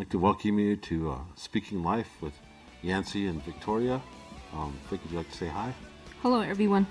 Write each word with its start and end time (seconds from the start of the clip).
like 0.00 0.08
to 0.08 0.18
welcome 0.18 0.58
you 0.58 0.76
to 0.76 1.10
uh, 1.10 1.18
Speaking 1.36 1.82
Life 1.82 2.08
with 2.22 2.32
Yancy 2.80 3.26
and 3.26 3.44
Victoria. 3.44 4.00
Um, 4.54 4.74
Vic, 4.88 5.02
would 5.02 5.12
you 5.12 5.18
like 5.18 5.30
to 5.30 5.36
say 5.36 5.46
hi? 5.46 5.74
Hello, 6.22 6.40
everyone. 6.40 6.86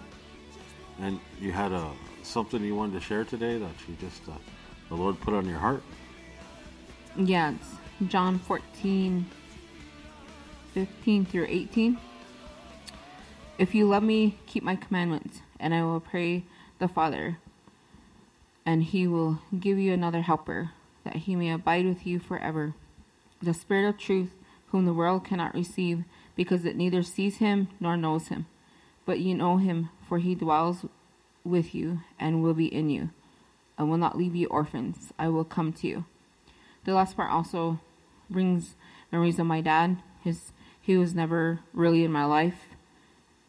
And 1.00 1.20
you 1.42 1.52
had 1.52 1.74
uh, 1.74 1.90
something 2.22 2.64
you 2.64 2.76
wanted 2.76 2.94
to 2.94 3.00
share 3.00 3.24
today 3.26 3.58
that 3.58 3.72
you 3.88 3.96
just 4.00 4.22
uh, 4.30 4.34
the 4.90 4.96
Lord 4.96 5.20
put 5.22 5.34
on 5.34 5.50
your 5.50 5.58
heart. 5.58 5.82
Yeah, 7.16 7.56
it's 7.56 8.11
John 8.11 8.38
14, 8.38 9.26
15 10.76 11.26
through 11.26 11.48
18. 11.50 11.98
If 13.57 13.73
you 13.73 13.88
love 13.88 14.04
me, 14.04 14.38
keep 14.46 14.62
my 14.62 14.76
commandments, 14.76 15.41
and 15.60 15.73
I 15.73 15.82
will 15.82 16.00
pray 16.00 16.44
the 16.78 16.88
Father, 16.88 17.39
and 18.68 18.84
he 18.84 19.07
will 19.07 19.39
give 19.60 19.80
you 19.80 19.94
another 19.94 20.21
helper, 20.21 20.70
that 21.05 21.16
he 21.16 21.36
may 21.36 21.50
abide 21.50 21.88
with 21.88 22.05
you 22.05 22.20
forever 22.20 22.76
the 23.42 23.54
Spirit 23.54 23.88
of 23.88 23.98
truth, 23.98 24.36
whom 24.68 24.86
the 24.86 24.93
world 24.93 25.25
cannot 25.25 25.54
receive, 25.54 26.04
because 26.36 26.66
it 26.66 26.75
neither 26.75 27.04
sees 27.04 27.38
him 27.38 27.70
nor 27.80 27.97
knows 27.97 28.28
him. 28.28 28.46
But 29.06 29.20
you 29.20 29.36
know 29.36 29.57
him, 29.57 29.89
for 30.07 30.20
he 30.20 30.36
dwells 30.36 30.86
with 31.44 31.74
you 31.74 32.02
and 32.20 32.44
will 32.44 32.53
be 32.53 32.73
in 32.73 32.89
you. 32.89 33.09
I 33.78 33.83
will 33.83 33.97
not 33.97 34.17
leave 34.17 34.36
you 34.36 34.47
orphans, 34.47 35.14
I 35.17 35.30
will 35.30 35.45
come 35.45 35.73
to 35.73 35.88
you. 35.88 36.06
The 36.83 36.94
last 36.94 37.16
part 37.16 37.31
also 37.31 37.80
brings 38.30 38.75
memories 39.11 39.39
of 39.39 39.45
my 39.45 39.61
dad. 39.61 39.97
His 40.23 40.52
he 40.81 40.97
was 40.97 41.14
never 41.14 41.59
really 41.73 42.03
in 42.03 42.11
my 42.11 42.25
life, 42.25 42.66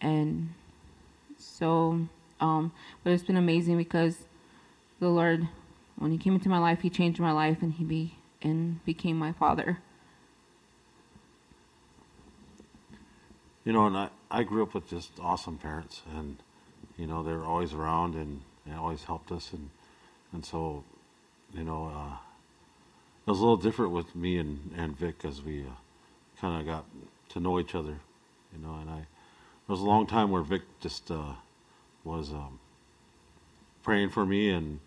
and 0.01 0.51
so 1.39 2.07
um, 2.41 2.73
but 3.03 3.12
it's 3.12 3.23
been 3.23 3.37
amazing 3.37 3.77
because 3.77 4.25
the 4.98 5.09
Lord, 5.09 5.48
when 5.97 6.11
He 6.11 6.19
came 6.19 6.34
into 6.34 6.48
my 6.48 6.59
life, 6.59 6.81
He 6.81 6.91
changed 6.91 7.20
my 7.20 7.33
life, 7.33 7.59
and 7.62 7.75
He 7.75 7.84
be 7.84 8.17
and 8.43 8.85
became 8.85 9.19
my 9.19 9.33
father. 9.33 9.79
You 13.64 13.73
know, 13.73 13.87
and 13.87 13.97
I, 13.97 14.09
I 14.31 14.42
grew 14.42 14.62
up 14.62 14.75
with 14.75 14.89
just 14.89 15.12
awesome 15.20 15.59
parents, 15.59 16.03
and 16.17 16.39
you 16.97 17.06
know 17.06 17.23
they 17.23 17.33
were 17.33 17.45
always 17.45 17.73
around 17.75 18.14
and, 18.14 18.41
and 18.64 18.75
always 18.77 19.05
helped 19.05 19.31
us, 19.31 19.53
and 19.53 19.70
and 20.33 20.45
so, 20.45 20.84
you 21.53 21.64
know, 21.64 21.92
uh, 21.95 22.14
it 23.27 23.31
was 23.31 23.39
a 23.39 23.42
little 23.42 23.56
different 23.56 23.92
with 23.92 24.14
me 24.14 24.39
and 24.39 24.73
and 24.77 24.97
Vic 24.97 25.25
as 25.25 25.42
we 25.42 25.62
uh, 25.62 25.70
kind 26.41 26.61
of 26.61 26.67
got 26.67 26.84
to 27.31 27.41
know 27.41 27.61
each 27.61 27.75
other, 27.75 27.98
you 28.53 28.62
know, 28.62 28.79
and 28.81 28.91
I 28.91 29.07
was 29.67 29.81
a 29.81 29.84
long 29.84 30.07
time 30.07 30.31
where 30.31 30.42
Vic 30.42 30.62
just 30.81 31.11
uh, 31.11 31.34
was 32.03 32.31
um, 32.31 32.59
praying 33.83 34.11
for 34.11 34.25
me 34.25 34.51
and 34.51 34.81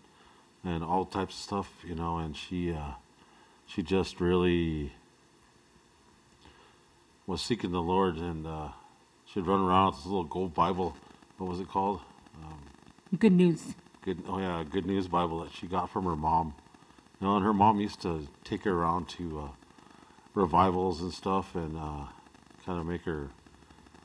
and 0.64 0.82
all 0.82 1.04
types 1.04 1.34
of 1.34 1.40
stuff, 1.40 1.70
you 1.86 1.94
know, 1.94 2.18
and 2.18 2.36
she 2.36 2.72
uh, 2.72 2.92
she 3.66 3.82
just 3.82 4.20
really 4.20 4.92
was 7.26 7.40
seeking 7.40 7.72
the 7.72 7.82
Lord, 7.82 8.16
and 8.16 8.46
uh, 8.46 8.68
she'd 9.26 9.46
run 9.46 9.60
around 9.60 9.86
with 9.86 9.96
this 9.96 10.06
little 10.06 10.24
gold 10.24 10.54
Bible. 10.54 10.96
What 11.38 11.50
was 11.50 11.60
it 11.60 11.68
called? 11.68 12.00
Um, 12.42 13.18
good 13.18 13.32
news. 13.32 13.74
Good. 14.02 14.22
Oh 14.28 14.38
yeah, 14.38 14.62
good 14.68 14.86
news 14.86 15.08
Bible 15.08 15.40
that 15.40 15.52
she 15.52 15.66
got 15.66 15.90
from 15.90 16.04
her 16.04 16.16
mom. 16.16 16.54
You 17.20 17.26
know, 17.26 17.36
and 17.36 17.44
her 17.44 17.54
mom 17.54 17.80
used 17.80 18.02
to 18.02 18.26
take 18.44 18.64
her 18.64 18.72
around 18.72 19.08
to 19.10 19.40
uh, 19.40 19.48
revivals 20.34 21.00
and 21.00 21.12
stuff, 21.12 21.54
and 21.54 21.76
uh, 21.76 22.06
kind 22.66 22.78
of 22.78 22.86
make 22.86 23.02
her 23.02 23.30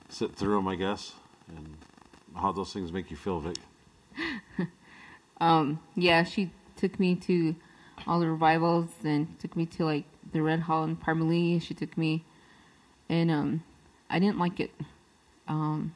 sit 0.08 0.36
through 0.36 0.56
them, 0.56 0.68
I 0.68 0.76
guess. 0.76 1.14
And 1.48 1.78
how 2.36 2.52
those 2.52 2.72
things 2.72 2.92
make 2.92 3.12
you 3.12 3.18
feel, 3.18 3.40
Vic? 3.40 3.58
um, 5.42 5.80
yeah, 5.96 6.24
she 6.24 6.52
took 6.76 7.00
me 7.00 7.16
to 7.16 7.56
all 8.10 8.20
the 8.20 8.28
revivals 8.28 8.90
and 9.04 9.40
took 9.40 9.56
me 9.56 9.68
to 9.68 9.86
like 9.86 10.06
the 10.34 10.42
Red 10.42 10.62
Hall 10.62 10.84
in 10.84 10.96
Parmelee. 10.96 11.62
She 11.62 11.76
took 11.76 11.96
me, 11.96 12.26
and 13.08 13.30
um, 13.30 13.64
I 14.10 14.18
didn't 14.18 14.40
like 14.40 14.60
it. 14.60 14.72
Um, 15.48 15.94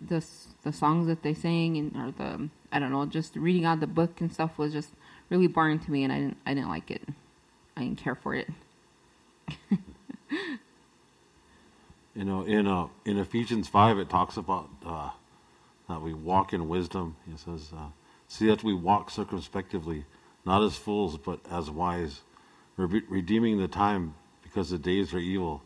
the 0.00 0.24
the 0.62 0.72
songs 0.72 1.06
that 1.08 1.22
they 1.22 1.34
sang 1.34 1.76
and 1.76 1.94
or 1.94 2.10
the 2.10 2.48
I 2.72 2.78
don't 2.78 2.90
know, 2.90 3.04
just 3.04 3.36
reading 3.36 3.66
out 3.66 3.80
the 3.80 3.86
book 3.86 4.22
and 4.22 4.32
stuff 4.32 4.56
was 4.56 4.72
just 4.72 4.92
really 5.28 5.46
boring 5.46 5.78
to 5.80 5.90
me, 5.90 6.04
and 6.04 6.12
I 6.12 6.20
didn't 6.20 6.38
I 6.46 6.54
didn't 6.54 6.70
like 6.70 6.90
it. 6.90 7.02
I 7.76 7.82
didn't 7.82 7.98
care 7.98 8.14
for 8.14 8.34
it. 8.34 8.48
you 9.70 9.78
know, 12.24 12.44
in 12.44 12.66
uh, 12.66 12.86
in 13.04 13.18
Ephesians 13.18 13.68
five, 13.68 13.98
it 13.98 14.08
talks 14.08 14.38
about 14.38 14.70
uh, 14.86 15.10
that 15.86 16.00
we 16.00 16.14
walk 16.14 16.54
in 16.54 16.66
wisdom. 16.66 17.16
It 17.30 17.40
says, 17.40 17.74
uh, 17.76 17.88
"See 18.26 18.46
that 18.46 18.64
we 18.64 18.72
walk 18.72 19.10
circumspectively." 19.10 20.06
Not 20.46 20.62
as 20.62 20.76
fools, 20.76 21.18
but 21.18 21.40
as 21.50 21.68
wise, 21.68 22.22
re- 22.76 23.02
redeeming 23.08 23.58
the 23.58 23.68
time 23.68 24.14
because 24.42 24.70
the 24.70 24.78
days 24.78 25.12
are 25.12 25.18
evil. 25.18 25.60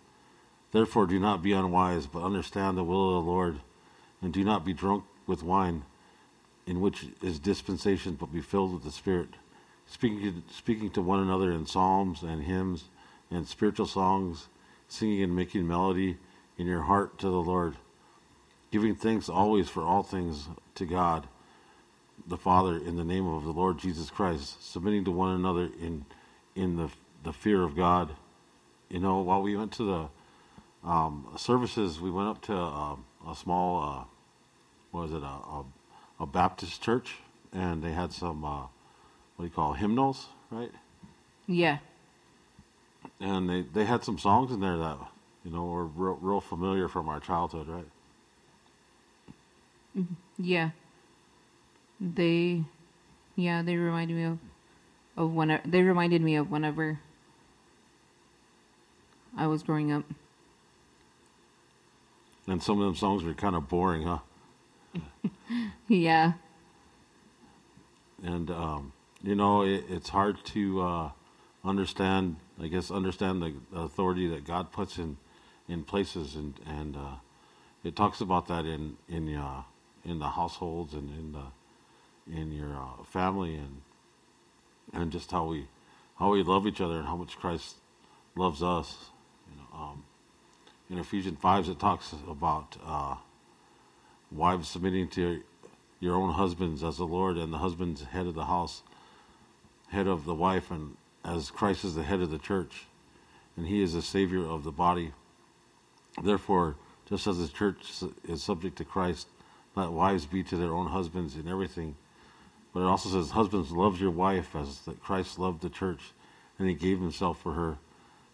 Therefore, 0.72 1.06
do 1.06 1.20
not 1.20 1.42
be 1.42 1.52
unwise, 1.52 2.06
but 2.06 2.22
understand 2.22 2.78
the 2.78 2.84
will 2.84 3.18
of 3.18 3.24
the 3.24 3.30
Lord, 3.30 3.60
and 4.22 4.32
do 4.32 4.42
not 4.42 4.64
be 4.64 4.72
drunk 4.72 5.04
with 5.26 5.42
wine, 5.42 5.84
in 6.66 6.80
which 6.80 7.06
is 7.20 7.38
dispensation, 7.38 8.14
but 8.18 8.32
be 8.32 8.40
filled 8.40 8.72
with 8.72 8.82
the 8.82 8.90
Spirit, 8.90 9.28
speaking 9.86 10.22
to, 10.22 10.54
speaking 10.54 10.90
to 10.90 11.02
one 11.02 11.20
another 11.20 11.52
in 11.52 11.66
psalms 11.66 12.22
and 12.22 12.44
hymns 12.44 12.84
and 13.30 13.46
spiritual 13.46 13.86
songs, 13.86 14.48
singing 14.88 15.22
and 15.22 15.36
making 15.36 15.68
melody 15.68 16.16
in 16.56 16.66
your 16.66 16.82
heart 16.82 17.18
to 17.18 17.26
the 17.26 17.42
Lord, 17.42 17.76
giving 18.70 18.94
thanks 18.94 19.28
always 19.28 19.68
for 19.68 19.82
all 19.82 20.02
things 20.02 20.48
to 20.76 20.86
God 20.86 21.28
the 22.26 22.36
Father 22.36 22.76
in 22.76 22.96
the 22.96 23.04
name 23.04 23.26
of 23.26 23.44
the 23.44 23.50
Lord 23.50 23.78
Jesus 23.78 24.10
Christ, 24.10 24.70
submitting 24.70 25.04
to 25.04 25.10
one 25.10 25.34
another 25.34 25.70
in 25.80 26.04
in 26.54 26.76
the 26.76 26.90
the 27.22 27.32
fear 27.32 27.62
of 27.62 27.76
God. 27.76 28.10
You 28.88 28.98
know, 28.98 29.20
while 29.20 29.42
we 29.42 29.56
went 29.56 29.72
to 29.72 29.84
the 29.84 30.88
um, 30.88 31.26
services, 31.36 32.00
we 32.00 32.10
went 32.10 32.28
up 32.28 32.42
to 32.42 32.54
uh, 32.54 32.96
a 33.28 33.34
small, 33.36 33.82
uh, 33.82 34.04
what 34.90 35.02
was 35.02 35.12
it, 35.12 35.22
a, 35.22 35.26
a, 35.26 35.64
a, 36.20 36.26
Baptist 36.26 36.82
church, 36.82 37.16
and 37.52 37.82
they 37.84 37.92
had 37.92 38.12
some, 38.12 38.44
uh, 38.44 38.62
what 39.36 39.40
do 39.40 39.44
you 39.44 39.50
call 39.50 39.74
hymnals, 39.74 40.26
right? 40.50 40.72
Yeah. 41.46 41.78
And 43.20 43.48
they, 43.48 43.62
they 43.62 43.84
had 43.84 44.02
some 44.02 44.18
songs 44.18 44.50
in 44.50 44.60
there 44.60 44.78
that, 44.78 44.98
you 45.44 45.50
know, 45.50 45.66
were 45.66 45.84
real, 45.84 46.18
real 46.20 46.40
familiar 46.40 46.88
from 46.88 47.08
our 47.08 47.20
childhood, 47.20 47.68
right? 47.68 47.88
Mm-hmm. 49.96 50.14
Yeah 50.38 50.70
they 52.00 52.64
yeah 53.36 53.62
they 53.62 53.76
reminded 53.76 54.16
me 54.16 54.24
of 54.24 54.38
of 55.16 55.34
when 55.34 55.60
they 55.64 55.82
reminded 55.82 56.22
me 56.22 56.36
of 56.36 56.50
whenever 56.50 56.98
I 59.36 59.46
was 59.46 59.62
growing 59.62 59.92
up. 59.92 60.04
And 62.46 62.62
some 62.62 62.80
of 62.80 62.86
them 62.86 62.96
songs 62.96 63.22
were 63.22 63.34
kind 63.34 63.54
of 63.54 63.68
boring, 63.68 64.02
huh? 64.02 64.18
yeah. 65.88 66.32
And 68.22 68.50
um, 68.50 68.92
you 69.22 69.34
know, 69.34 69.62
it, 69.62 69.84
it's 69.88 70.08
hard 70.08 70.44
to 70.46 70.82
uh, 70.82 71.10
understand. 71.64 72.36
I 72.60 72.66
guess 72.66 72.90
understand 72.90 73.42
the, 73.42 73.54
the, 73.72 73.80
authority 73.80 74.28
that 74.28 74.44
God 74.44 74.72
puts 74.72 74.98
in 74.98 75.16
in 75.68 75.84
places, 75.84 76.34
and 76.34 76.58
and 76.66 76.96
uh, 76.96 77.16
it 77.84 77.94
talks 77.94 78.20
about 78.20 78.48
that 78.48 78.64
in 78.64 78.96
in 79.08 79.34
uh, 79.34 79.62
in 80.04 80.18
the 80.18 80.28
households 80.28 80.92
and 80.92 81.08
in 81.10 81.32
the 81.32 81.44
in 82.32 82.52
your 82.52 82.74
uh, 82.74 83.02
family 83.04 83.54
and 83.54 83.80
and 84.92 85.12
just 85.12 85.30
how 85.30 85.46
we 85.46 85.66
how 86.18 86.30
we 86.30 86.42
love 86.42 86.66
each 86.66 86.80
other 86.80 86.96
and 86.96 87.06
how 87.06 87.16
much 87.16 87.38
Christ 87.38 87.76
loves 88.36 88.62
us. 88.62 89.10
You 89.50 89.56
know, 89.56 89.78
um, 89.78 90.04
in 90.88 90.98
Ephesians 90.98 91.38
five, 91.40 91.68
it 91.68 91.78
talks 91.78 92.14
about 92.28 92.76
uh, 92.84 93.16
wives 94.30 94.68
submitting 94.68 95.08
to 95.08 95.42
your 95.98 96.16
own 96.16 96.32
husbands 96.34 96.82
as 96.82 96.96
the 96.96 97.06
Lord, 97.06 97.36
and 97.36 97.52
the 97.52 97.58
husband's 97.58 98.02
head 98.02 98.26
of 98.26 98.34
the 98.34 98.46
house, 98.46 98.82
head 99.88 100.06
of 100.06 100.24
the 100.24 100.34
wife, 100.34 100.70
and 100.70 100.96
as 101.24 101.50
Christ 101.50 101.84
is 101.84 101.94
the 101.94 102.02
head 102.02 102.20
of 102.20 102.30
the 102.30 102.38
church, 102.38 102.86
and 103.56 103.66
He 103.66 103.82
is 103.82 103.92
the 103.92 104.02
Savior 104.02 104.46
of 104.46 104.64
the 104.64 104.72
body. 104.72 105.12
Therefore, 106.22 106.76
just 107.08 107.26
as 107.26 107.38
the 107.38 107.48
church 107.48 108.02
is 108.26 108.42
subject 108.42 108.76
to 108.76 108.84
Christ, 108.84 109.28
let 109.76 109.90
wives 109.90 110.26
be 110.26 110.42
to 110.44 110.56
their 110.56 110.72
own 110.72 110.88
husbands 110.88 111.36
in 111.36 111.48
everything 111.48 111.96
but 112.72 112.80
it 112.80 112.86
also 112.86 113.08
says, 113.08 113.30
Husbands, 113.30 113.72
love 113.72 114.00
your 114.00 114.10
wife 114.10 114.54
as 114.54 114.80
that 114.80 115.02
Christ 115.02 115.38
loved 115.38 115.62
the 115.62 115.68
church, 115.68 116.12
and 116.58 116.68
he 116.68 116.74
gave 116.74 117.00
himself 117.00 117.40
for 117.40 117.54
her, 117.54 117.78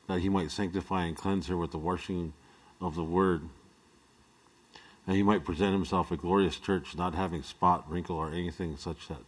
that 0.09 0.21
he 0.21 0.29
might 0.29 0.51
sanctify 0.51 1.05
and 1.05 1.17
cleanse 1.17 1.47
her 1.47 1.57
with 1.57 1.71
the 1.71 1.79
washing 1.79 2.33
of 2.81 2.95
the 2.95 3.05
word, 3.05 3.43
and 5.07 5.17
he 5.17 5.23
might 5.23 5.45
present 5.45 5.73
himself 5.73 6.11
a 6.11 6.17
glorious 6.17 6.59
church, 6.59 6.97
not 6.97 7.15
having 7.15 7.43
spot, 7.43 7.89
wrinkle, 7.89 8.17
or 8.17 8.31
anything 8.31 8.77
such 8.77 9.09
that, 9.09 9.23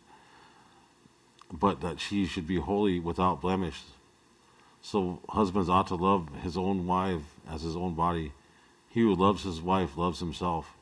but 1.53 1.81
that 1.81 2.01
she 2.01 2.27
should 2.27 2.47
be 2.47 2.57
holy 2.57 2.99
without 2.99 3.41
blemish. 3.41 3.83
So 4.83 5.21
husbands 5.29 5.69
ought 5.69 5.87
to 5.89 5.95
love 5.95 6.29
his 6.43 6.57
own 6.57 6.87
wife 6.87 7.23
as 7.49 7.63
his 7.63 7.77
own 7.77 7.95
body. 7.95 8.33
He 8.89 9.01
who 9.01 9.15
loves 9.15 9.45
his 9.45 9.61
wife 9.61 9.97
loves 9.97 10.21
himself. 10.21 10.75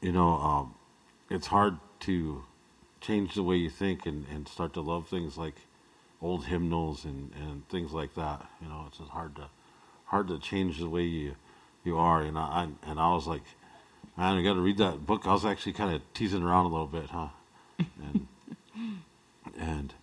You 0.00 0.12
know, 0.12 0.34
um, 0.34 0.74
it's 1.30 1.48
hard 1.48 1.78
to 2.00 2.44
change 3.00 3.34
the 3.34 3.42
way 3.42 3.56
you 3.56 3.70
think 3.70 4.06
and, 4.06 4.26
and 4.32 4.48
start 4.48 4.72
to 4.74 4.80
love 4.80 5.08
things 5.08 5.36
like 5.36 5.54
old 6.22 6.46
hymnals 6.46 7.04
and, 7.04 7.30
and 7.40 7.68
things 7.68 7.92
like 7.92 8.14
that. 8.14 8.46
You 8.60 8.68
know, 8.68 8.84
it's 8.88 8.98
just 8.98 9.10
hard 9.10 9.36
to 9.36 9.48
hard 10.06 10.28
to 10.28 10.38
change 10.38 10.78
the 10.78 10.88
way 10.88 11.02
you 11.02 11.36
you 11.84 11.98
are. 11.98 12.22
And 12.22 12.38
I, 12.38 12.68
and 12.86 12.98
I 12.98 13.12
was 13.12 13.26
like, 13.26 13.42
man, 14.16 14.38
I 14.38 14.42
got 14.42 14.54
to 14.54 14.60
read 14.60 14.78
that 14.78 15.06
book. 15.06 15.26
I 15.26 15.32
was 15.32 15.44
actually 15.44 15.74
kind 15.74 15.94
of 15.94 16.02
teasing 16.14 16.42
around 16.42 16.66
a 16.66 16.68
little 16.68 16.86
bit, 16.86 17.10
huh? 17.10 17.28
And 17.78 18.26
and 19.58 19.94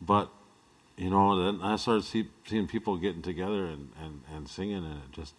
but 0.00 0.30
you 0.96 1.10
know, 1.10 1.44
then 1.44 1.60
I 1.62 1.76
started 1.76 2.04
see, 2.04 2.28
seeing 2.46 2.66
people 2.66 2.96
getting 2.96 3.22
together 3.22 3.66
and, 3.66 3.90
and, 4.02 4.22
and 4.34 4.48
singing, 4.48 4.84
and 4.84 5.02
it 5.02 5.12
just 5.12 5.34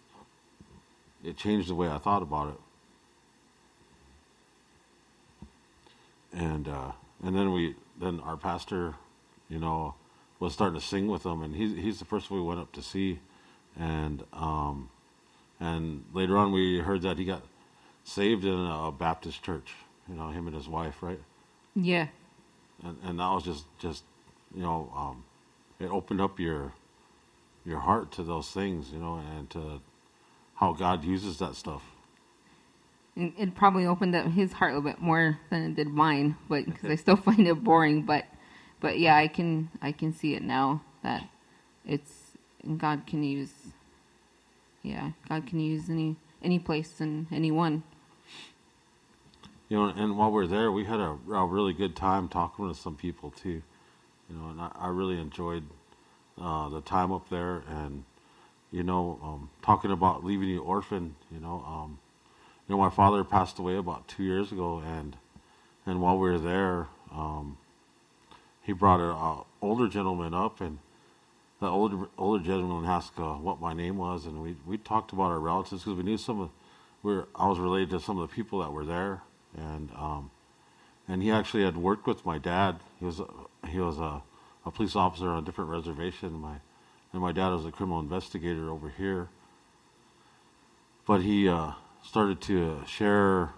it 1.24 1.36
changed 1.36 1.68
the 1.68 1.74
way 1.74 1.88
I 1.88 1.98
thought 1.98 2.22
about 2.22 2.48
it. 2.50 2.60
And 6.32 6.68
uh, 6.68 6.92
and 7.22 7.36
then 7.36 7.52
we 7.52 7.74
then 8.00 8.20
our 8.20 8.36
pastor, 8.36 8.94
you 9.48 9.58
know, 9.58 9.94
was 10.38 10.52
starting 10.52 10.78
to 10.78 10.84
sing 10.84 11.08
with 11.08 11.22
them, 11.22 11.42
and 11.42 11.54
he's 11.54 11.76
he's 11.76 11.98
the 11.98 12.04
person 12.04 12.36
we 12.36 12.42
went 12.42 12.60
up 12.60 12.72
to 12.72 12.82
see, 12.82 13.18
and 13.78 14.24
um, 14.32 14.90
and 15.58 16.04
later 16.12 16.36
on 16.36 16.52
we 16.52 16.78
heard 16.78 17.02
that 17.02 17.18
he 17.18 17.24
got 17.24 17.42
saved 18.04 18.44
in 18.44 18.54
a 18.54 18.92
Baptist 18.92 19.42
church. 19.42 19.74
You 20.08 20.14
know, 20.14 20.28
him 20.30 20.46
and 20.46 20.56
his 20.56 20.68
wife, 20.68 21.02
right? 21.02 21.20
Yeah. 21.74 22.08
And 22.84 22.96
and 23.02 23.18
that 23.18 23.30
was 23.30 23.44
just 23.44 23.64
just 23.78 24.04
you 24.54 24.62
know 24.62 24.92
um, 24.96 25.24
it 25.80 25.90
opened 25.90 26.20
up 26.20 26.38
your 26.38 26.72
your 27.64 27.80
heart 27.80 28.12
to 28.12 28.22
those 28.22 28.50
things, 28.50 28.90
you 28.90 28.98
know, 28.98 29.22
and 29.36 29.50
to 29.50 29.80
how 30.54 30.72
God 30.72 31.04
uses 31.04 31.38
that 31.38 31.54
stuff. 31.54 31.82
And 33.18 33.32
It 33.36 33.56
probably 33.56 33.84
opened 33.84 34.14
up 34.14 34.26
his 34.26 34.52
heart 34.52 34.72
a 34.72 34.76
little 34.76 34.90
bit 34.92 35.00
more 35.00 35.40
than 35.50 35.62
it 35.64 35.74
did 35.74 35.88
mine, 35.88 36.36
but 36.48 36.64
because 36.66 36.88
I 36.88 36.94
still 36.94 37.16
find 37.28 37.48
it 37.48 37.64
boring. 37.64 38.02
But, 38.02 38.24
but 38.80 39.00
yeah, 39.00 39.16
I 39.16 39.26
can 39.26 39.70
I 39.82 39.90
can 39.90 40.12
see 40.12 40.34
it 40.34 40.42
now 40.42 40.82
that 41.02 41.24
it's 41.84 42.12
God 42.76 43.08
can 43.08 43.24
use. 43.24 43.52
Yeah, 44.84 45.10
God 45.28 45.48
can 45.48 45.58
use 45.58 45.90
any 45.90 46.14
any 46.44 46.60
place 46.60 47.00
and 47.00 47.26
anyone. 47.32 47.82
You 49.68 49.78
know, 49.78 49.84
and 49.86 50.16
while 50.16 50.30
we 50.30 50.44
are 50.44 50.46
there, 50.46 50.70
we 50.70 50.84
had 50.84 51.00
a, 51.00 51.18
a 51.30 51.44
really 51.44 51.72
good 51.72 51.96
time 51.96 52.28
talking 52.28 52.68
with 52.68 52.76
some 52.76 52.94
people 52.94 53.32
too. 53.32 53.62
You 54.30 54.36
know, 54.36 54.50
and 54.50 54.60
I, 54.60 54.70
I 54.76 54.88
really 54.88 55.18
enjoyed 55.18 55.64
uh, 56.40 56.68
the 56.68 56.80
time 56.82 57.10
up 57.10 57.28
there, 57.30 57.64
and 57.68 58.04
you 58.70 58.84
know, 58.84 59.18
um, 59.24 59.50
talking 59.60 59.90
about 59.90 60.24
leaving 60.24 60.48
you 60.48 60.62
orphan. 60.62 61.16
You 61.32 61.40
know, 61.40 61.64
um, 61.66 61.98
you 62.68 62.74
know, 62.74 62.78
my 62.78 62.90
father 62.90 63.24
passed 63.24 63.58
away 63.58 63.76
about 63.76 64.06
two 64.08 64.22
years 64.22 64.52
ago, 64.52 64.82
and 64.84 65.16
and 65.86 66.02
while 66.02 66.18
we 66.18 66.30
were 66.30 66.38
there, 66.38 66.88
um, 67.10 67.56
he 68.62 68.72
brought 68.74 69.00
an 69.00 69.44
older 69.62 69.88
gentleman 69.88 70.34
up, 70.34 70.60
and 70.60 70.78
the 71.60 71.66
older 71.66 72.08
older 72.18 72.44
gentleman 72.44 72.88
asked 72.88 73.18
uh, 73.18 73.34
what 73.34 73.60
my 73.60 73.72
name 73.72 73.96
was, 73.96 74.26
and 74.26 74.42
we 74.42 74.56
we 74.66 74.76
talked 74.76 75.12
about 75.12 75.30
our 75.30 75.40
relatives 75.40 75.82
because 75.82 75.96
we 75.96 76.04
knew 76.04 76.18
some 76.18 76.40
of 76.40 76.50
we 77.02 77.14
are 77.14 77.28
I 77.34 77.48
was 77.48 77.58
related 77.58 77.90
to 77.90 78.00
some 78.00 78.18
of 78.18 78.28
the 78.28 78.34
people 78.34 78.60
that 78.60 78.70
were 78.70 78.84
there, 78.84 79.22
and 79.56 79.90
um, 79.96 80.30
and 81.08 81.22
he 81.22 81.30
actually 81.30 81.64
had 81.64 81.76
worked 81.76 82.06
with 82.06 82.26
my 82.26 82.36
dad. 82.36 82.80
He 82.98 83.06
was 83.06 83.22
he 83.66 83.80
was 83.80 83.98
a, 83.98 84.22
a 84.66 84.70
police 84.70 84.94
officer 84.94 85.30
on 85.30 85.42
a 85.42 85.46
different 85.46 85.70
reservation. 85.70 86.34
My 86.34 86.56
and 87.14 87.22
my 87.22 87.32
dad 87.32 87.48
was 87.48 87.64
a 87.64 87.72
criminal 87.72 88.00
investigator 88.00 88.70
over 88.70 88.90
here. 88.90 89.30
But 91.06 91.22
he 91.22 91.48
uh, 91.48 91.72
started 92.02 92.40
to 92.42 92.80
share 92.86 93.50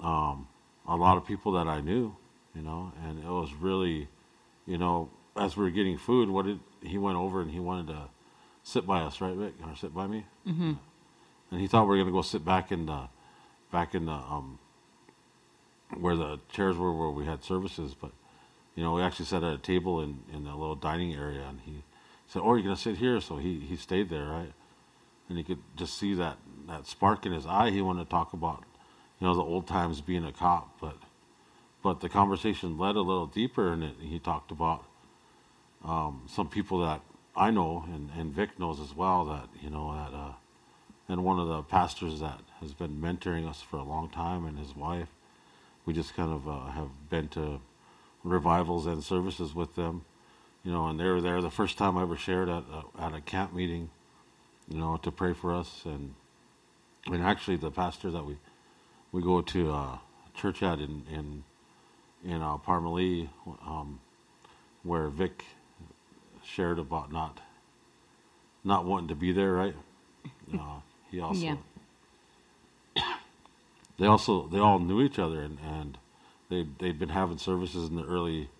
um, 0.00 0.48
a 0.88 0.96
lot 0.96 1.16
of 1.16 1.26
people 1.26 1.52
that 1.52 1.66
I 1.66 1.80
knew, 1.80 2.16
you 2.54 2.62
know, 2.62 2.92
and 3.04 3.18
it 3.18 3.28
was 3.28 3.52
really, 3.54 4.08
you 4.66 4.78
know, 4.78 5.10
as 5.36 5.56
we 5.56 5.64
were 5.64 5.70
getting 5.70 5.98
food, 5.98 6.28
what 6.28 6.46
did 6.46 6.60
he 6.82 6.98
went 6.98 7.16
over 7.16 7.40
and 7.40 7.50
he 7.50 7.60
wanted 7.60 7.88
to 7.88 8.08
sit 8.62 8.86
by 8.86 9.00
us, 9.00 9.20
right, 9.20 9.34
Vic, 9.34 9.54
or 9.66 9.74
sit 9.76 9.94
by 9.94 10.06
me, 10.06 10.26
Mm-hmm. 10.46 10.72
and 11.50 11.60
he 11.60 11.66
thought 11.66 11.84
we 11.84 11.96
were 11.96 12.02
gonna 12.02 12.12
go 12.12 12.22
sit 12.22 12.44
back 12.44 12.70
in 12.72 12.86
the 12.86 13.08
back 13.72 13.94
in 13.94 14.06
the 14.06 14.12
um, 14.12 14.58
where 15.98 16.16
the 16.16 16.38
chairs 16.52 16.76
were 16.76 16.92
where 16.92 17.10
we 17.10 17.24
had 17.26 17.42
services, 17.42 17.94
but 18.00 18.12
you 18.74 18.82
know 18.82 18.94
we 18.94 19.02
actually 19.02 19.26
sat 19.26 19.42
at 19.42 19.52
a 19.52 19.58
table 19.58 20.00
in 20.00 20.20
in 20.32 20.46
a 20.46 20.56
little 20.56 20.74
dining 20.76 21.14
area, 21.14 21.42
and 21.48 21.60
he 21.64 21.82
said, 22.26 22.42
"Oh, 22.44 22.54
you're 22.54 22.62
gonna 22.62 22.76
sit 22.76 22.96
here?" 22.98 23.20
So 23.20 23.36
he 23.36 23.60
he 23.60 23.76
stayed 23.76 24.10
there, 24.10 24.26
right? 24.26 24.52
And 25.28 25.38
you 25.38 25.44
could 25.44 25.58
just 25.76 25.96
see 25.96 26.14
that 26.14 26.36
that 26.68 26.86
spark 26.86 27.26
in 27.26 27.32
his 27.32 27.46
eye. 27.46 27.70
He 27.70 27.82
wanted 27.82 28.04
to 28.04 28.10
talk 28.10 28.32
about 28.32 28.64
you 29.20 29.26
know 29.26 29.34
the 29.34 29.42
old 29.42 29.66
times 29.66 30.00
being 30.00 30.24
a 30.24 30.32
cop, 30.32 30.78
but 30.80 30.96
but 31.82 32.00
the 32.00 32.08
conversation 32.08 32.78
led 32.78 32.96
a 32.96 33.00
little 33.00 33.26
deeper, 33.26 33.72
and 33.72 33.82
it, 33.82 33.94
he 34.00 34.18
talked 34.18 34.50
about 34.50 34.84
um, 35.84 36.22
some 36.26 36.48
people 36.48 36.80
that 36.80 37.00
I 37.36 37.50
know 37.50 37.84
and, 37.86 38.10
and 38.16 38.32
Vic 38.32 38.58
knows 38.58 38.80
as 38.80 38.94
well 38.94 39.24
that 39.26 39.48
you 39.62 39.70
know 39.70 39.94
that 39.94 40.16
uh, 40.16 40.32
and 41.08 41.24
one 41.24 41.38
of 41.38 41.48
the 41.48 41.62
pastors 41.62 42.20
that 42.20 42.40
has 42.60 42.74
been 42.74 43.00
mentoring 43.00 43.48
us 43.48 43.62
for 43.62 43.78
a 43.78 43.82
long 43.82 44.08
time 44.08 44.44
and 44.44 44.58
his 44.58 44.76
wife 44.76 45.08
we 45.86 45.94
just 45.94 46.14
kind 46.14 46.32
of 46.32 46.48
uh, 46.48 46.66
have 46.72 46.90
been 47.08 47.28
to 47.28 47.60
revivals 48.22 48.86
and 48.86 49.02
services 49.02 49.54
with 49.54 49.74
them 49.74 50.04
you 50.62 50.70
know 50.72 50.86
and 50.88 51.00
they 51.00 51.04
were 51.04 51.20
there 51.20 51.40
the 51.40 51.50
first 51.50 51.78
time 51.78 51.96
I 51.96 52.02
ever 52.02 52.16
shared 52.16 52.48
at 52.48 52.64
a, 52.72 53.02
at 53.02 53.14
a 53.14 53.20
camp 53.20 53.54
meeting 53.54 53.90
you 54.68 54.78
know 54.78 54.98
to 54.98 55.10
pray 55.10 55.32
for 55.32 55.54
us 55.54 55.82
and 55.84 56.14
and 57.06 57.22
actually 57.22 57.56
the 57.56 57.70
pastor 57.70 58.10
that 58.10 58.24
we 58.24 58.36
we 59.12 59.22
go 59.22 59.40
to 59.40 59.72
uh, 59.72 59.98
church 60.34 60.62
at 60.62 60.78
in 60.78 61.04
in 61.10 61.44
in 62.24 62.42
uh, 62.42 62.56
Parmelee 62.58 63.28
um, 63.66 64.00
where 64.82 65.08
Vic 65.08 65.44
shared 66.44 66.78
about 66.78 67.12
not 67.12 67.40
not 68.64 68.84
wanting 68.84 69.08
to 69.08 69.14
be 69.14 69.32
there, 69.32 69.52
right? 69.52 69.74
Uh, 70.52 70.80
he 71.12 71.20
also 71.20 71.56
Yeah. 72.96 73.02
they 73.98 74.06
also 74.06 74.48
they 74.48 74.58
all 74.58 74.80
knew 74.80 75.00
each 75.00 75.18
other 75.18 75.40
and, 75.42 75.58
and 75.60 75.96
they 76.48 76.66
they'd 76.78 76.98
been 76.98 77.10
having 77.10 77.38
services 77.38 77.88
in 77.88 77.94
the 77.94 78.04
early 78.04 78.50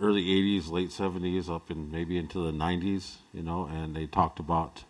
early 0.00 0.24
80s, 0.24 0.70
late 0.70 0.90
70s, 0.90 1.50
up 1.50 1.70
in 1.70 1.90
maybe 1.90 2.16
into 2.16 2.44
the 2.44 2.52
90s, 2.52 3.16
you 3.32 3.42
know, 3.42 3.64
and 3.64 3.96
they 3.96 4.06
talked 4.06 4.38
about 4.38 4.84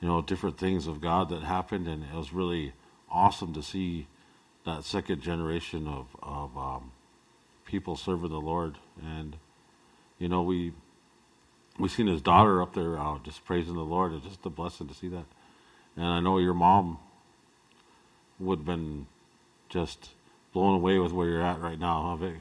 you 0.00 0.08
know 0.08 0.22
different 0.22 0.58
things 0.58 0.86
of 0.86 1.00
God 1.00 1.28
that 1.30 1.42
happened, 1.42 1.86
and 1.86 2.04
it 2.04 2.14
was 2.14 2.32
really 2.32 2.72
awesome 3.10 3.52
to 3.54 3.62
see 3.62 4.06
that 4.64 4.84
second 4.84 5.22
generation 5.22 5.86
of 5.86 6.06
of 6.22 6.56
um, 6.56 6.92
people 7.64 7.96
serving 7.96 8.30
the 8.30 8.40
Lord, 8.40 8.78
and 9.02 9.36
you 10.18 10.28
know 10.28 10.42
we 10.42 10.72
we 11.78 11.88
seen 11.88 12.06
his 12.06 12.22
daughter 12.22 12.62
up 12.62 12.74
there 12.74 12.98
uh, 12.98 13.18
just 13.22 13.44
praising 13.44 13.74
the 13.74 13.80
Lord. 13.80 14.12
It's 14.12 14.26
just 14.26 14.44
a 14.46 14.50
blessing 14.50 14.88
to 14.88 14.94
see 14.94 15.08
that. 15.08 15.24
And 15.96 16.06
I 16.06 16.20
know 16.20 16.38
your 16.38 16.54
mom 16.54 16.98
would 18.38 18.60
have 18.60 18.66
been 18.66 19.06
just 19.68 20.10
blown 20.52 20.74
away 20.74 20.98
with 20.98 21.12
where 21.12 21.28
you're 21.28 21.42
at 21.42 21.60
right 21.60 21.78
now, 21.78 22.02
huh, 22.02 22.16
Vic? 22.16 22.40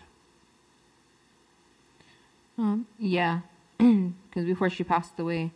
Um, 2.57 2.87
yeah, 2.97 3.41
because 3.77 4.45
before 4.45 4.69
she 4.69 4.83
passed 4.83 5.17
away, 5.19 5.51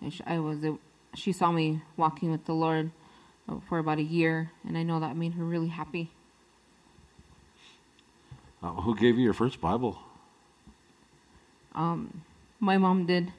I 0.00 0.12
I 0.26 0.38
was 0.38 0.64
she 1.14 1.32
saw 1.32 1.52
me 1.52 1.82
walking 1.96 2.30
with 2.30 2.44
the 2.44 2.54
Lord 2.54 2.90
for 3.68 3.78
about 3.78 3.98
a 3.98 4.02
year, 4.02 4.50
and 4.66 4.76
I 4.76 4.82
know 4.82 5.00
that 5.00 5.16
made 5.16 5.34
her 5.34 5.44
really 5.44 5.68
happy. 5.68 6.10
Uh, 8.62 8.72
who 8.72 8.96
gave 8.96 9.16
you 9.16 9.24
your 9.24 9.34
first 9.34 9.60
Bible? 9.60 9.98
Um, 11.74 12.22
my 12.60 12.78
mom 12.78 13.04
did. 13.06 13.32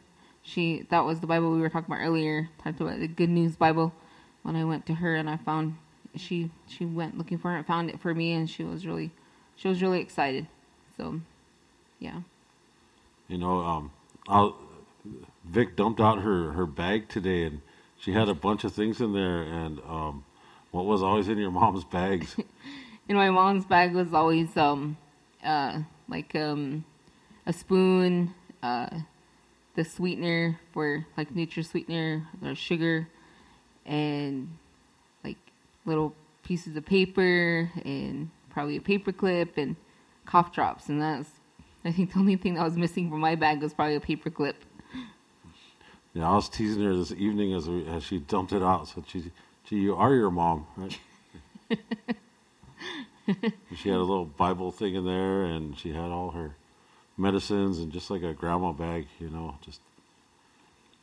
She 0.43 0.85
that 0.89 1.03
was 1.03 1.19
the 1.19 1.27
Bible 1.27 1.51
we 1.51 1.59
were 1.59 1.69
talking 1.69 1.91
about 1.91 2.03
earlier. 2.03 2.49
Talked 2.63 2.79
about 2.79 2.99
the 2.99 3.07
Good 3.07 3.29
News 3.29 3.55
Bible. 3.55 3.93
When 4.43 4.55
I 4.55 4.63
went 4.63 4.85
to 4.85 4.93
her 4.93 5.15
and 5.15 5.27
I 5.27 5.37
found 5.37 5.77
she 6.15 6.51
she 6.67 6.85
went 6.85 7.17
looking 7.17 7.39
for 7.39 7.57
it, 7.57 7.65
found 7.65 7.89
it 7.89 7.99
for 7.99 8.13
me, 8.13 8.33
and 8.33 8.47
she 8.47 8.63
was 8.63 8.85
really 8.85 9.11
she 9.55 9.67
was 9.67 9.81
really 9.81 9.99
excited. 9.99 10.47
So, 10.97 11.21
yeah. 11.99 12.21
You 13.27 13.37
know, 13.39 13.61
um, 13.61 13.91
I'll, 14.27 14.55
Vic 15.45 15.75
dumped 15.75 15.99
out 15.99 16.21
her, 16.21 16.51
her 16.51 16.65
bag 16.65 17.07
today, 17.07 17.43
and 17.43 17.61
she 17.97 18.11
had 18.13 18.29
a 18.29 18.33
bunch 18.33 18.63
of 18.63 18.73
things 18.73 18.99
in 19.01 19.13
there. 19.13 19.41
And 19.41 19.79
um, 19.81 20.25
what 20.71 20.85
was 20.85 21.03
always 21.03 21.27
in 21.27 21.37
your 21.37 21.51
mom's 21.51 21.83
bags? 21.83 22.35
In 23.07 23.15
my 23.15 23.29
mom's 23.29 23.65
bag 23.65 23.93
was 23.93 24.15
always 24.15 24.57
um 24.57 24.97
uh 25.43 25.81
like 26.09 26.33
um 26.33 26.83
a 27.45 27.53
spoon, 27.53 28.33
uh 28.63 28.89
the 29.75 29.85
sweetener 29.85 30.59
for 30.73 31.05
like 31.15 31.31
Nutri 31.31 31.63
sweetener 31.63 32.27
or 32.43 32.55
sugar 32.55 33.07
and 33.85 34.57
like 35.23 35.37
little 35.85 36.15
pieces 36.43 36.75
of 36.75 36.83
paper 36.83 37.69
and 37.85 38.31
probably 38.49 38.77
a 38.77 38.81
paper 38.81 39.11
clip 39.11 39.55
and 39.57 39.75
cough 40.25 40.51
drops 40.51 40.89
and 40.89 40.99
that's 40.99 41.29
I 41.85 41.91
think 41.91 42.13
the 42.13 42.19
only 42.19 42.35
thing 42.35 42.55
that 42.55 42.63
was 42.63 42.75
missing 42.75 43.11
from 43.11 43.19
my 43.19 43.35
bag 43.35 43.61
was 43.61 43.73
probably 43.73 43.95
a 43.95 43.99
paper 43.99 44.31
clip. 44.31 44.64
Yeah, 46.15 46.31
I 46.31 46.35
was 46.35 46.47
teasing 46.47 46.81
her 46.83 46.95
this 46.95 47.11
evening 47.11 47.53
as 47.53 47.67
we, 47.67 47.85
as 47.87 48.01
she 48.01 48.19
dumped 48.19 48.53
it 48.53 48.63
out. 48.63 48.87
So 48.87 49.03
she, 49.05 49.31
gee, 49.65 49.75
you 49.75 49.95
are 49.95 50.15
your 50.15 50.31
mom, 50.31 50.65
right? 50.77 50.97
she 53.75 53.89
had 53.89 53.97
a 53.97 53.99
little 53.99 54.23
Bible 54.23 54.71
thing 54.71 54.95
in 54.95 55.05
there, 55.05 55.43
and 55.43 55.77
she 55.77 55.91
had 55.91 56.11
all 56.11 56.31
her 56.31 56.55
medicines 57.17 57.79
and 57.79 57.91
just 57.91 58.09
like 58.09 58.23
a 58.23 58.33
grandma 58.33 58.71
bag, 58.71 59.07
you 59.19 59.29
know, 59.29 59.57
just 59.61 59.81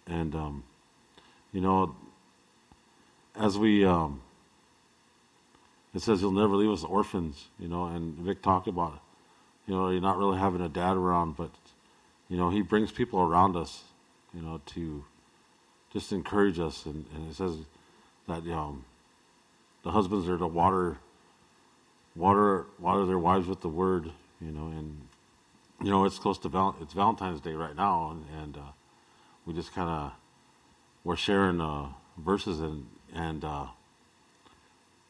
and 0.06 0.34
um, 0.34 0.64
you 1.52 1.60
know, 1.60 1.94
as 3.38 3.58
we 3.58 3.84
um, 3.84 4.22
it 5.94 6.00
says 6.00 6.20
he'll 6.20 6.30
never 6.30 6.56
leave 6.56 6.70
us 6.70 6.84
orphans, 6.84 7.48
you 7.58 7.68
know, 7.68 7.84
and 7.84 8.16
Vic 8.16 8.40
talked 8.40 8.66
about, 8.66 9.00
you 9.66 9.74
know, 9.74 9.90
you're 9.90 10.00
not 10.00 10.16
really 10.16 10.38
having 10.38 10.62
a 10.62 10.70
dad 10.70 10.96
around, 10.96 11.36
but 11.36 11.50
you 12.30 12.38
know, 12.38 12.48
he 12.48 12.62
brings 12.62 12.90
people 12.90 13.20
around 13.20 13.56
us, 13.56 13.82
you 14.34 14.42
know, 14.42 14.60
to 14.66 15.04
just 15.92 16.12
encourage 16.12 16.58
us, 16.58 16.86
and, 16.86 17.04
and 17.14 17.30
it 17.30 17.34
says 17.34 17.56
that 18.28 18.44
the 18.44 19.90
husbands 19.90 20.28
are 20.28 20.38
to 20.38 20.46
water, 20.46 20.98
water, 22.14 22.66
water 22.78 23.04
their 23.04 23.18
wives 23.18 23.46
with 23.46 23.60
the 23.60 23.68
word, 23.68 24.10
you 24.40 24.50
know, 24.50 24.66
and 24.66 25.02
you 25.82 25.90
know, 25.90 26.04
it's 26.04 26.18
close 26.18 26.38
to 26.38 26.48
val- 26.48 26.76
it's 26.80 26.94
Valentine's 26.94 27.40
Day 27.40 27.54
right 27.54 27.74
now, 27.74 28.10
and, 28.12 28.42
and 28.42 28.56
uh, 28.56 28.70
we 29.44 29.52
just 29.52 29.74
kind 29.74 29.88
of 29.88 30.12
we're 31.04 31.16
sharing 31.16 31.60
uh, 31.60 31.88
verses, 32.16 32.60
and 32.60 32.86
and 33.12 33.44
uh, 33.44 33.66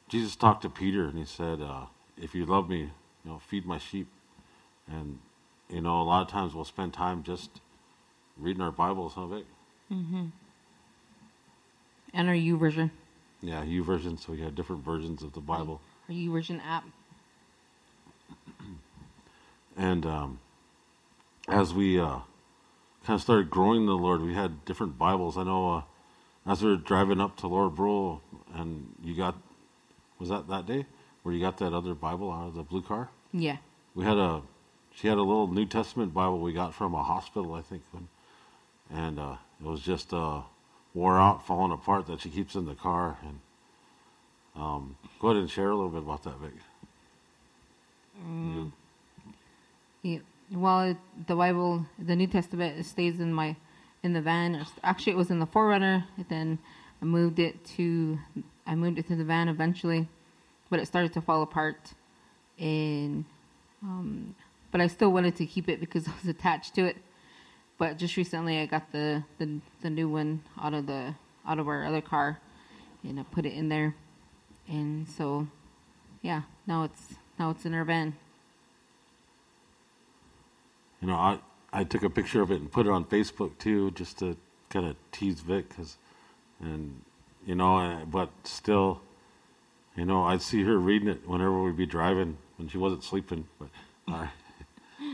Jesus 0.09 0.35
talked 0.35 0.63
to 0.63 0.71
Peter, 0.71 1.05
and 1.05 1.19
he 1.19 1.27
said, 1.27 1.61
uh, 1.61 1.87
"If 2.17 2.35
you 2.35 2.47
love 2.47 2.71
me, 2.71 2.81
you 2.81 2.91
know, 3.31 3.39
feed 3.39 3.67
my 3.67 3.79
sheep." 3.79 4.09
And 4.91 5.19
you 5.69 5.83
know, 5.83 6.01
a 6.01 6.05
lot 6.05 6.23
of 6.23 6.29
times 6.29 6.55
we'll 6.55 6.65
spend 6.65 6.95
time 6.95 7.23
just 7.23 7.61
reading 8.39 8.63
our 8.63 8.71
Bibles, 8.71 9.15
huh, 9.15 9.27
Vic? 9.27 9.45
Mm-hmm. 9.93 10.27
And 12.15 12.29
our 12.29 12.35
YouVersion. 12.35 12.91
Yeah, 13.41 13.65
YouVersion. 13.65 14.21
So 14.21 14.33
we 14.33 14.41
have 14.43 14.55
different 14.55 14.85
versions 14.85 15.23
of 15.23 15.33
the 15.33 15.41
Bible. 15.41 15.81
Our 16.09 16.31
version 16.31 16.61
app. 16.61 16.85
And 19.75 20.05
um, 20.05 20.39
as 21.49 21.73
we 21.73 21.99
uh, 21.99 22.19
kind 23.05 23.17
of 23.17 23.23
started 23.23 23.49
growing 23.49 23.87
the 23.87 23.95
Lord, 23.95 24.21
we 24.21 24.35
had 24.35 24.67
different 24.67 24.99
Bibles. 24.99 25.39
I 25.39 25.45
know 25.45 25.73
uh, 25.77 25.83
as 26.47 26.63
we 26.63 26.71
were 26.71 26.77
driving 26.77 27.21
up 27.21 27.37
to 27.39 27.47
Lower 27.47 27.71
Brule, 27.71 28.21
and 28.55 28.95
you 29.03 29.17
got, 29.17 29.35
was 30.19 30.29
that 30.29 30.47
that 30.49 30.67
day 30.67 30.85
where 31.23 31.35
you 31.35 31.41
got 31.41 31.57
that 31.59 31.73
other 31.73 31.95
Bible 31.95 32.31
out 32.31 32.49
of 32.49 32.55
the 32.55 32.63
blue 32.63 32.83
car? 32.83 33.09
Yeah. 33.33 33.57
We 33.95 34.05
had 34.05 34.19
a, 34.19 34.43
she 34.95 35.09
had 35.09 35.19
a 35.19 35.23
little 35.23 35.49
New 35.49 35.67
Testament 35.67 36.13
Bible 36.13 36.41
we 36.41 36.53
got 36.53 36.75
from 36.75 36.95
a 36.95 37.03
hospital, 37.03 37.55
I 37.55 37.63
think, 37.63 37.83
when, 37.93 38.09
and 38.93 39.19
uh, 39.19 39.37
it 39.61 39.67
was 39.67 39.81
just 39.81 40.13
uh, 40.13 40.43
wore 40.95 41.19
out, 41.19 41.47
falling 41.47 41.73
apart 41.73 42.07
that 42.07 42.21
she 42.21 42.29
keeps 42.31 42.55
in 42.55 42.67
the 42.67 42.75
car. 42.75 43.19
And 43.23 43.41
um, 44.57 44.97
go 45.21 45.29
ahead 45.29 45.41
and 45.41 45.51
share 45.51 45.71
a 45.71 45.75
little 45.75 45.91
bit 45.91 46.03
about 46.03 46.23
that, 46.25 46.39
Vic. 46.39 46.53
You- 48.27 48.73
Yeah. 50.03 50.19
Well, 50.53 50.83
it, 50.83 50.97
the 51.27 51.35
Bible, 51.35 51.87
the 51.99 52.15
New 52.15 52.27
Testament, 52.27 52.79
it 52.79 52.85
stays 52.85 53.21
in 53.21 53.33
my, 53.33 53.57
in 54.03 54.13
the 54.13 54.21
van. 54.21 54.67
Actually, 54.85 55.13
it 55.13 55.17
was 55.17 55.31
in 55.31 55.39
the 55.39 55.47
Forerunner. 55.47 56.05
and 56.19 56.27
Then 56.29 56.59
I 57.01 57.07
moved 57.07 57.39
it 57.39 57.65
to, 57.77 58.19
I 58.67 58.75
moved 58.75 58.99
it 58.99 59.07
to 59.09 59.17
the 59.17 59.25
van 59.25 59.49
eventually, 59.49 60.09
but 60.69 60.79
it 60.79 60.87
started 60.87 61.13
to 61.15 61.23
fall 61.23 61.41
apart, 61.43 61.95
and, 62.59 63.25
um, 63.83 64.35
but 64.71 64.81
I 64.83 64.87
still 64.89 65.11
wanted 65.11 65.37
to 65.37 65.47
keep 65.47 65.69
it 65.71 65.81
because 65.81 66.07
I 66.07 66.13
was 66.21 66.29
attached 66.29 66.75
to 66.75 66.85
it. 66.85 66.97
But 67.83 67.99
just 67.99 68.17
recently, 68.17 68.61
I 68.61 68.67
got 68.67 68.93
the 68.93 69.25
the, 69.39 69.59
the 69.81 69.91
new 69.91 70.09
one 70.09 70.45
out 70.57 70.73
of 70.73 70.87
the 70.87 71.17
out 71.45 71.59
of 71.59 71.67
our 71.67 71.85
other 71.85 72.01
car, 72.01 72.39
and 73.03 73.19
I 73.19 73.25
put 73.25 73.45
it 73.45 73.55
in 73.55 73.71
there, 73.71 73.97
and 74.69 75.09
so, 75.09 75.49
yeah, 76.21 76.43
now 76.65 76.85
it's 76.85 77.15
now 77.41 77.51
it's 77.51 77.67
in 77.67 77.75
our 77.75 77.83
van. 77.83 78.15
You 81.01 81.09
know, 81.09 81.17
I 81.17 81.41
I 81.73 81.83
took 81.83 82.05
a 82.05 82.09
picture 82.09 82.41
of 82.41 82.53
it 82.53 82.61
and 82.61 82.71
put 82.71 82.87
it 82.87 82.91
on 82.91 83.05
Facebook 83.05 83.59
too, 83.59 83.91
just 83.91 84.21
to 84.21 84.37
kind 84.71 84.87
of 84.87 84.95
tease 85.11 85.41
Vic, 85.41 85.77
cause, 85.77 85.97
and 86.61 87.03
you 87.45 87.57
know, 87.57 88.07
but 88.07 88.31
still, 88.45 89.01
you 89.97 90.05
know, 90.05 90.23
I'd 90.23 90.41
see 90.41 90.63
her 90.63 90.79
reading 90.79 91.09
it 91.09 91.29
whenever 91.29 91.61
we'd 91.61 91.77
be 91.77 91.87
driving 91.87 92.37
when 92.59 92.69
she 92.69 92.79
wasn't 92.79 93.03
sleeping. 93.03 93.49
But 93.59 93.71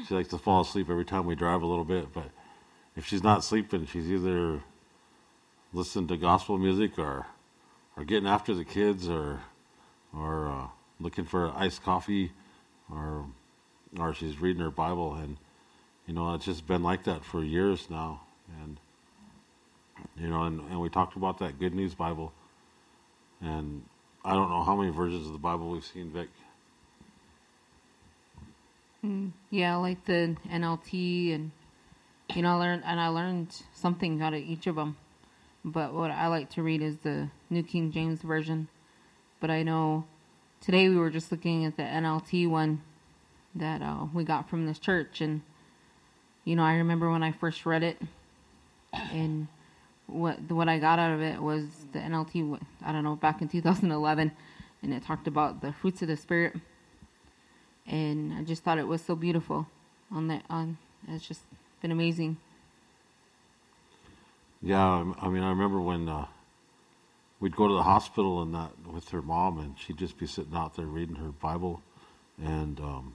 she 0.06 0.14
likes 0.14 0.28
to 0.28 0.36
fall 0.36 0.60
asleep 0.60 0.90
every 0.90 1.06
time 1.06 1.24
we 1.24 1.34
drive 1.34 1.62
a 1.62 1.66
little 1.66 1.86
bit. 1.86 2.12
But 2.12 2.30
if 2.98 3.06
she's 3.06 3.22
not 3.22 3.44
sleeping, 3.44 3.86
she's 3.86 4.10
either 4.10 4.60
listening 5.72 6.08
to 6.08 6.16
gospel 6.16 6.58
music 6.58 6.98
or 6.98 7.26
or 7.96 8.04
getting 8.04 8.28
after 8.28 8.52
the 8.54 8.64
kids 8.64 9.08
or 9.08 9.40
or 10.12 10.48
uh, 10.48 10.66
looking 10.98 11.24
for 11.24 11.52
iced 11.56 11.84
coffee 11.84 12.32
or 12.92 13.24
or 13.96 14.12
she's 14.12 14.40
reading 14.40 14.60
her 14.60 14.72
Bible. 14.72 15.14
And 15.14 15.36
you 16.08 16.12
know 16.12 16.34
it's 16.34 16.44
just 16.44 16.66
been 16.66 16.82
like 16.82 17.04
that 17.04 17.24
for 17.24 17.44
years 17.44 17.88
now. 17.88 18.22
And 18.60 18.80
you 20.16 20.28
know 20.28 20.42
and, 20.42 20.60
and 20.68 20.80
we 20.80 20.88
talked 20.88 21.16
about 21.16 21.38
that 21.38 21.60
good 21.60 21.74
news 21.74 21.94
bible. 21.94 22.32
And 23.40 23.84
i 24.24 24.34
don't 24.34 24.50
know 24.50 24.64
how 24.64 24.74
many 24.74 24.90
versions 24.90 25.26
of 25.26 25.32
the 25.32 25.38
bible 25.38 25.70
we've 25.70 25.84
seen 25.84 26.10
vic. 26.10 26.28
Yeah, 29.50 29.76
like 29.76 30.04
the 30.06 30.34
NLT, 30.50 31.34
and 31.34 31.52
you 32.34 32.42
know, 32.42 32.56
I 32.56 32.58
learned 32.58 32.82
and 32.84 33.00
I 33.00 33.08
learned 33.08 33.62
something 33.74 34.20
out 34.22 34.34
of 34.34 34.40
each 34.40 34.66
of 34.66 34.76
them. 34.76 34.96
But 35.64 35.92
what 35.92 36.10
I 36.10 36.28
like 36.28 36.50
to 36.50 36.62
read 36.62 36.82
is 36.82 36.98
the 36.98 37.28
New 37.50 37.62
King 37.62 37.90
James 37.90 38.22
Version. 38.22 38.68
But 39.40 39.50
I 39.50 39.62
know 39.62 40.04
today 40.60 40.88
we 40.88 40.96
were 40.96 41.10
just 41.10 41.30
looking 41.30 41.64
at 41.64 41.76
the 41.76 41.82
NLT 41.82 42.48
one 42.48 42.82
that 43.54 43.82
uh, 43.82 44.06
we 44.12 44.24
got 44.24 44.48
from 44.48 44.66
this 44.66 44.78
church, 44.78 45.20
and 45.20 45.42
you 46.44 46.54
know, 46.56 46.62
I 46.62 46.74
remember 46.74 47.10
when 47.10 47.22
I 47.22 47.32
first 47.32 47.66
read 47.66 47.82
it, 47.82 48.00
and 48.92 49.48
what 50.06 50.40
what 50.50 50.68
I 50.68 50.78
got 50.78 50.98
out 50.98 51.12
of 51.12 51.20
it 51.20 51.40
was 51.40 51.64
the 51.92 51.98
NLT. 51.98 52.60
I 52.84 52.92
don't 52.92 53.04
know, 53.04 53.16
back 53.16 53.42
in 53.42 53.48
2011, 53.48 54.32
and 54.82 54.94
it 54.94 55.04
talked 55.04 55.26
about 55.26 55.60
the 55.60 55.72
fruits 55.72 56.02
of 56.02 56.08
the 56.08 56.16
spirit 56.16 56.54
and 57.88 58.34
I 58.34 58.42
just 58.42 58.62
thought 58.62 58.78
it 58.78 58.86
was 58.86 59.02
so 59.02 59.16
beautiful. 59.16 59.66
On 60.10 60.28
that, 60.28 60.44
on 60.48 60.78
it's 61.06 61.26
just 61.26 61.40
been 61.80 61.90
amazing. 61.92 62.36
yeah 64.62 65.04
I- 65.20 65.28
mean 65.28 65.42
i 65.42 65.50
remember 65.50 65.80
when 65.80 66.08
uh, 66.08 66.26
we'd 67.40 67.54
go 67.56 67.68
to 67.68 67.74
the 67.74 67.82
hospital 67.84 68.42
and 68.42 68.54
that 68.54 68.70
with 68.92 69.08
her 69.10 69.22
mom 69.22 69.58
and 69.58 69.78
she'd 69.78 69.98
just 69.98 70.18
be 70.18 70.26
sitting 70.26 70.54
out 70.54 70.74
there 70.76 70.86
reading 70.86 71.16
her 71.16 71.30
bible 71.30 71.82
and 72.42 72.80
um, 72.80 73.14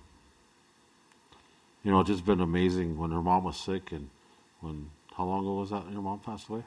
you 1.84 1.92
know 1.92 2.00
it's 2.00 2.10
just 2.10 2.26
been 2.26 2.40
amazing 2.42 2.98
when 2.98 3.12
her 3.12 3.22
mom 3.22 3.44
was 3.44 3.58
sick 3.58 3.92
and 3.92 4.10
when 4.62 4.90
how 5.18 5.26
long 5.26 5.42
ago 5.42 5.54
was 5.56 5.70
that 5.72 5.84
your 5.92 6.02
mom 6.02 6.20
passed 6.20 6.48
away 6.50 6.64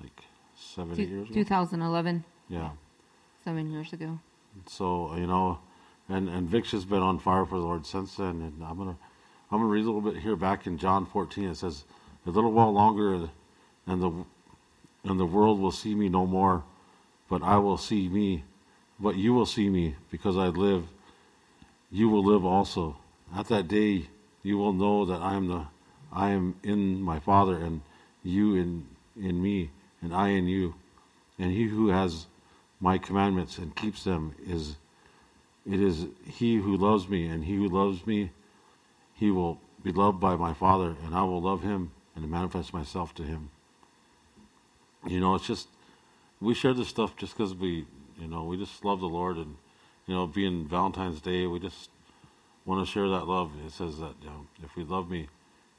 like 0.00 0.20
seven 0.54 0.92
eight 0.92 1.08
Two, 1.08 1.14
years 1.14 1.26
ago 1.30 1.34
2011, 1.34 2.24
yeah 2.48 2.70
seven 3.44 3.70
years 3.70 3.92
ago. 3.92 4.18
So 4.66 5.14
you 5.16 5.26
know, 5.26 5.60
and 6.08 6.28
and 6.28 6.48
Vic's 6.48 6.70
just 6.72 6.88
been 6.88 7.02
on 7.02 7.18
fire 7.20 7.44
for 7.44 7.58
the 7.58 7.64
Lord 7.64 7.86
since 7.86 8.16
then. 8.16 8.40
And 8.42 8.64
I'm 8.64 8.76
gonna 8.76 8.96
I'm 9.50 9.58
gonna 9.58 9.70
read 9.70 9.84
a 9.84 9.90
little 9.90 10.00
bit 10.00 10.22
here 10.22 10.36
back 10.36 10.66
in 10.66 10.78
John 10.78 11.06
14. 11.06 11.48
It 11.48 11.54
says, 11.56 11.84
"A 12.26 12.30
little 12.30 12.52
while 12.52 12.72
longer, 12.72 13.30
and 13.86 14.02
the 14.02 14.24
and 15.04 15.20
the 15.20 15.26
world 15.26 15.60
will 15.60 15.70
see 15.70 15.94
me 15.94 16.08
no 16.08 16.26
more, 16.26 16.64
but 17.28 17.42
I 17.42 17.58
will 17.58 17.76
see 17.76 18.08
me, 18.08 18.44
but 18.98 19.16
you 19.16 19.32
will 19.32 19.46
see 19.46 19.68
me 19.68 19.94
because 20.10 20.36
I 20.36 20.48
live. 20.48 20.88
You 21.90 22.08
will 22.08 22.24
live 22.24 22.44
also. 22.44 22.96
At 23.32 23.46
that 23.46 23.68
day, 23.68 24.08
you 24.42 24.58
will 24.58 24.72
know 24.72 25.04
that 25.04 25.20
I 25.20 25.34
am 25.34 25.46
the 25.46 25.66
I 26.12 26.30
am 26.30 26.56
in 26.62 27.00
my 27.00 27.20
Father, 27.20 27.56
and 27.56 27.82
you 28.24 28.54
in 28.56 28.88
in 29.16 29.40
me, 29.40 29.70
and 30.02 30.12
I 30.12 30.30
in 30.30 30.48
you, 30.48 30.74
and 31.38 31.52
he 31.52 31.64
who 31.64 31.88
has 31.88 32.26
my 32.80 32.98
commandments 32.98 33.58
and 33.58 33.74
keeps 33.74 34.04
them 34.04 34.34
is 34.44 34.76
it 35.64 35.80
is 35.80 36.06
he 36.24 36.56
who 36.56 36.76
loves 36.76 37.08
me 37.08 37.26
and 37.26 37.44
he 37.44 37.54
who 37.54 37.68
loves 37.68 38.06
me 38.06 38.30
he 39.16 39.30
will 39.30 39.60
be 39.82 39.92
loved 39.92 40.20
by 40.20 40.36
my 40.36 40.52
father 40.52 40.94
and 41.04 41.14
i 41.14 41.22
will 41.22 41.40
love 41.40 41.62
him 41.62 41.90
and 42.16 42.30
manifest 42.30 42.72
myself 42.72 43.14
to 43.14 43.22
him. 43.22 43.50
You 45.06 45.20
know 45.20 45.34
it's 45.34 45.46
just 45.46 45.68
we 46.40 46.54
share 46.54 46.74
this 46.74 46.88
stuff 46.88 47.16
just 47.16 47.36
because 47.36 47.54
we 47.54 47.86
you 48.18 48.26
know 48.26 48.44
we 48.44 48.56
just 48.56 48.84
love 48.84 49.00
the 49.00 49.06
lord 49.06 49.36
and 49.36 49.56
you 50.06 50.14
know 50.14 50.26
being 50.26 50.66
valentine's 50.66 51.20
day 51.20 51.46
we 51.46 51.60
just 51.60 51.90
want 52.64 52.84
to 52.84 52.90
share 52.90 53.08
that 53.08 53.28
love. 53.28 53.52
It 53.64 53.70
says 53.70 53.98
that 53.98 54.14
you 54.20 54.28
know, 54.28 54.46
if 54.64 54.74
we 54.74 54.82
love 54.82 55.08
me 55.08 55.28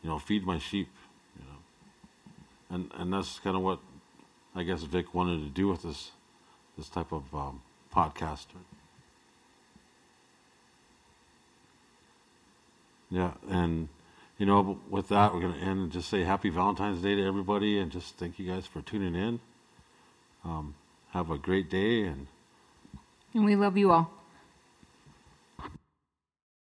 you 0.01 0.09
know 0.09 0.19
feed 0.19 0.45
my 0.45 0.59
sheep 0.59 0.89
you 1.37 1.43
know. 1.45 2.75
And 2.75 2.91
and 3.01 3.11
that's 3.11 3.39
kind 3.39 3.57
of 3.57 3.63
what 3.63 3.79
i 4.55 4.63
guess 4.63 4.83
vic 4.83 5.13
wanted 5.13 5.39
to 5.39 5.49
do 5.49 5.67
with 5.67 5.83
this 5.83 6.11
this 6.77 6.87
type 6.87 7.11
of 7.11 7.23
um, 7.33 7.61
podcast. 7.93 8.45
Yeah, 13.09 13.31
and 13.49 13.89
you 14.37 14.45
know, 14.45 14.79
with 14.89 15.07
that, 15.09 15.33
we're 15.33 15.41
going 15.41 15.53
to 15.53 15.59
end 15.59 15.79
and 15.79 15.91
just 15.91 16.09
say 16.09 16.23
Happy 16.23 16.49
Valentine's 16.49 17.01
Day 17.01 17.15
to 17.15 17.25
everybody, 17.25 17.79
and 17.79 17.91
just 17.91 18.17
thank 18.17 18.37
you 18.37 18.47
guys 18.47 18.67
for 18.67 18.81
tuning 18.81 19.15
in. 19.15 19.39
Um, 20.43 20.75
have 21.11 21.31
a 21.31 21.37
great 21.37 21.69
day, 21.69 22.03
and 22.03 22.27
And 23.33 23.45
we 23.45 23.55
love 23.55 23.77
you 23.77 23.91
all. 23.91 24.16